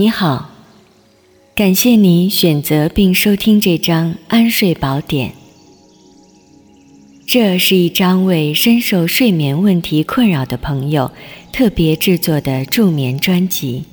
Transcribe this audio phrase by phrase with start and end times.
[0.00, 0.50] 你好，
[1.56, 5.32] 感谢你选择并收听这张安睡宝典。
[7.26, 11.10] 这是一张为深受睡眠问题困扰的朋友
[11.52, 13.86] 特别制作的助眠专辑。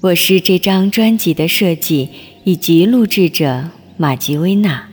[0.00, 2.08] 我是这张专辑的设计
[2.42, 4.88] 以及录制者玛吉薇娜。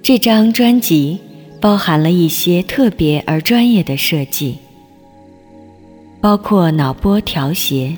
[0.00, 1.18] 这张专辑
[1.60, 4.58] 包含了一些特别而专业的设计。
[6.20, 7.96] 包括脑波调谐、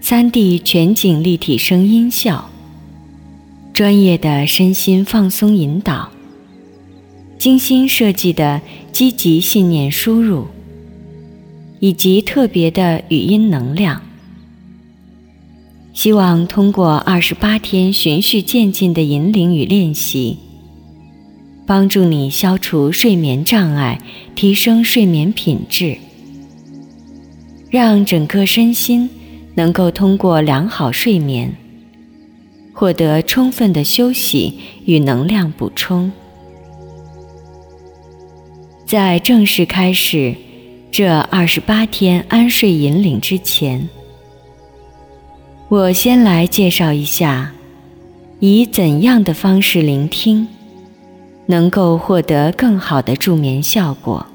[0.00, 2.50] 三 D 全景立体声音效、
[3.72, 6.10] 专业的身心放松引导、
[7.38, 10.48] 精心设计的积极信念输入，
[11.78, 14.02] 以及特别的语音能量。
[15.92, 20.38] 希望通过二十八天循序渐进的引领与练习，
[21.64, 24.02] 帮助你消除睡眠障碍，
[24.34, 25.98] 提升睡眠品质。
[27.72, 29.08] 让整个身心
[29.54, 31.50] 能够通过良好睡眠，
[32.70, 36.12] 获得充分的休息与能量补充。
[38.84, 40.34] 在正式开始
[40.90, 43.88] 这二十八天安睡引领之前，
[45.70, 47.54] 我先来介绍一下，
[48.38, 50.46] 以怎样的方式聆听，
[51.46, 54.26] 能够获得更好的助眠效果。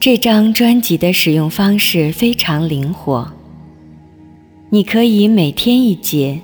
[0.00, 3.30] 这张专辑的使用方式非常灵活，
[4.70, 6.40] 你可以每天一节，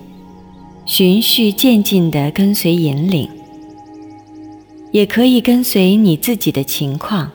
[0.84, 3.30] 循序渐进地跟随引领，
[4.92, 7.30] 也可以跟随你自己的情况，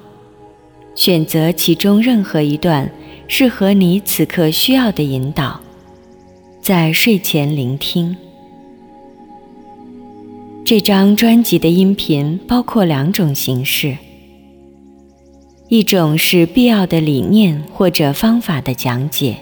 [0.93, 2.91] 选择其中任何一段
[3.27, 5.59] 适合你此刻需要的引导，
[6.61, 8.15] 在睡前聆听。
[10.63, 13.97] 这张专辑的音频包括两种形式。
[15.71, 19.37] 一种是必要的理念或者方法的讲解，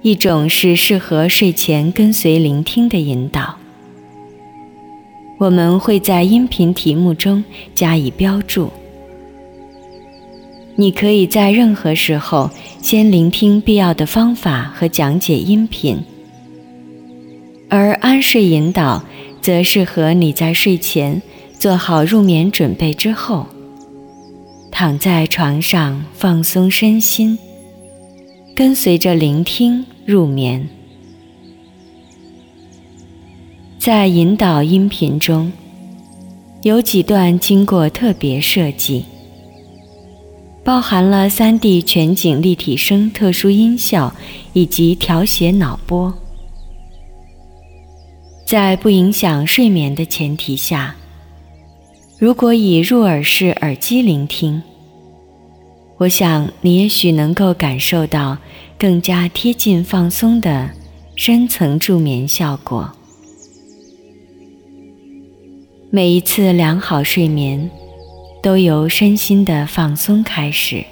[0.00, 3.56] 一种是适合睡前跟随聆听的引导。
[5.40, 7.42] 我们会在音频题目中
[7.74, 8.70] 加以标注。
[10.76, 12.48] 你可以在任何时候
[12.80, 15.98] 先聆听必要的方法和讲解音频，
[17.68, 19.02] 而安睡引导
[19.42, 21.20] 则适合你在睡前
[21.58, 23.44] 做好入眠准备之后。
[24.80, 27.38] 躺在床上放松身心，
[28.56, 30.66] 跟随着聆听入眠。
[33.78, 35.52] 在引导音频中，
[36.62, 39.04] 有几段经过特别设计，
[40.64, 44.14] 包含了 3D 全景立体声特殊音效
[44.54, 46.10] 以及调谐脑波，
[48.46, 50.96] 在不影响睡眠的前提下。
[52.18, 54.62] 如果以入耳式耳机聆听，
[56.00, 58.38] 我想你也许能够感受到
[58.78, 60.70] 更加贴近放松的
[61.14, 62.90] 深层助眠效果。
[65.90, 67.70] 每一次良好睡眠，
[68.42, 70.82] 都由身心的放松开始。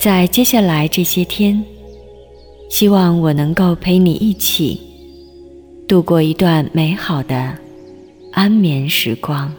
[0.00, 1.64] 在接下来这些天，
[2.68, 4.80] 希望我能够陪你一起
[5.86, 7.56] 度过一段美好的。
[8.32, 9.54] 安眠时光。